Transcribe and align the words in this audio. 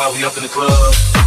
while 0.00 0.14
we 0.14 0.24
up 0.24 0.34
in 0.38 0.42
the 0.42 0.48
club. 0.48 1.19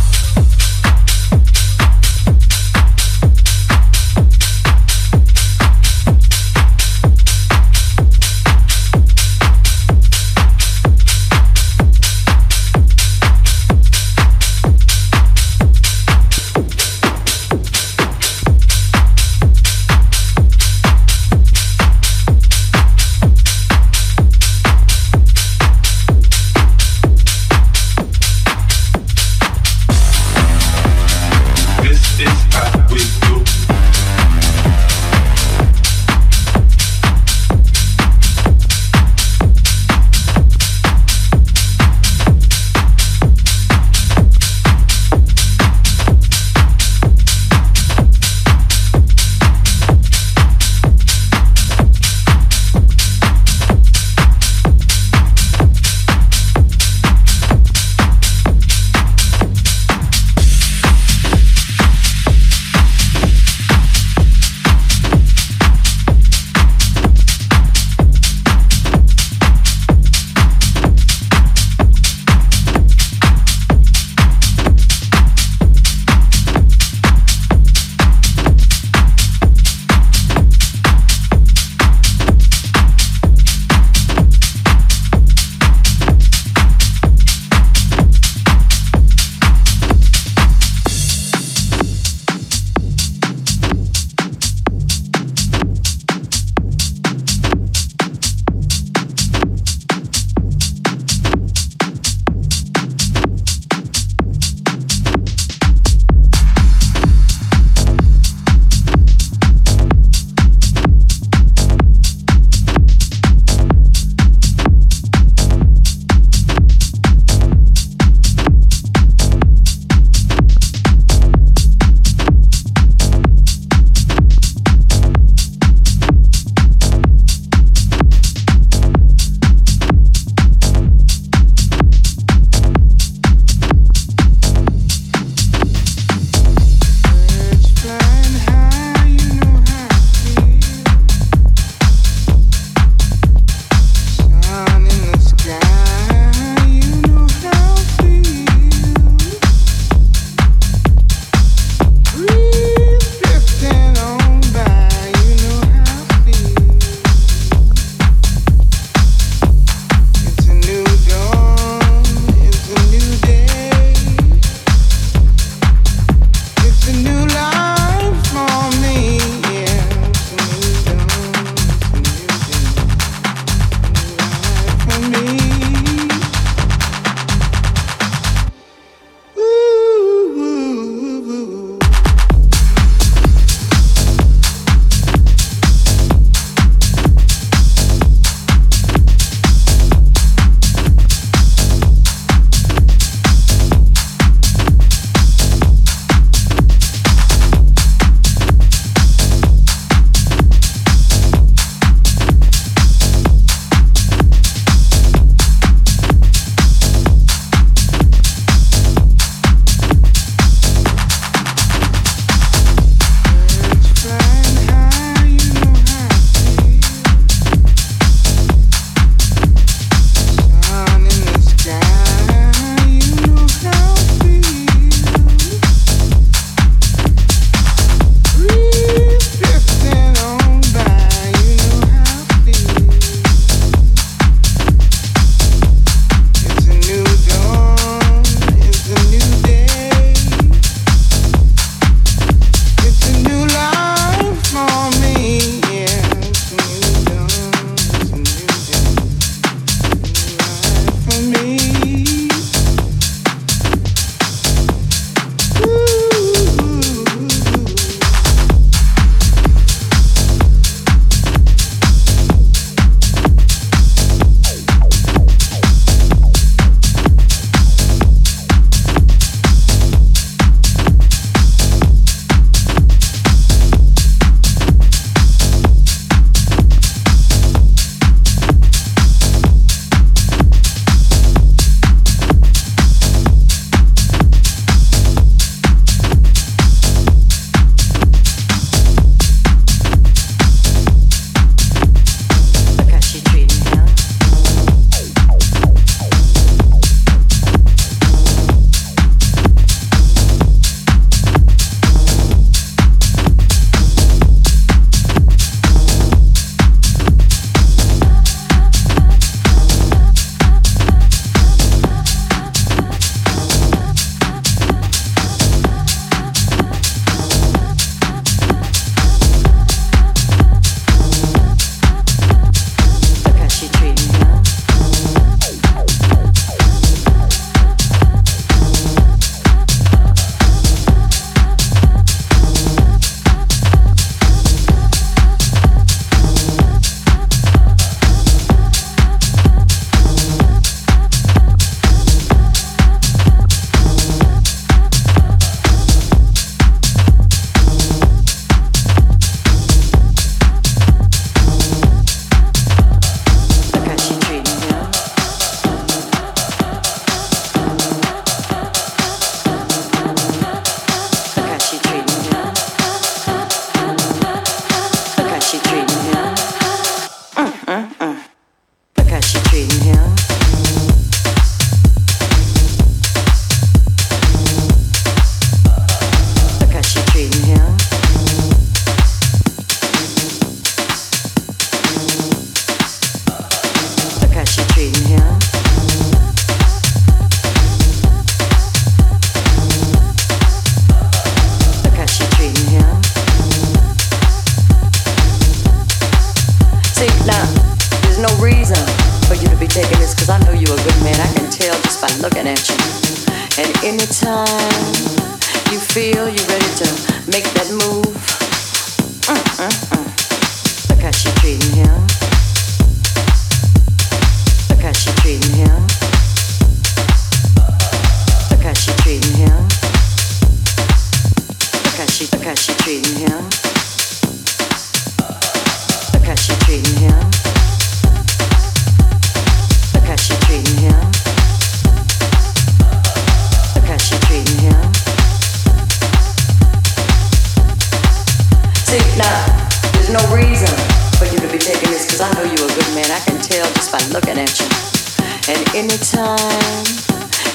And 444.36 445.76
anytime 445.76 446.86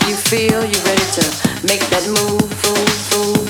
you 0.07 0.15
feel 0.15 0.63
you're 0.63 0.85
ready 0.85 1.07
to 1.19 1.25
make 1.67 1.83
that 1.91 2.07
move, 2.07 2.49
move, 2.63 3.37
move. 3.37 3.48